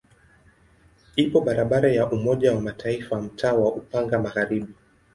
[1.15, 4.73] Ipo barabara ya Umoja wa Mataifa mtaa wa Upanga Magharibi.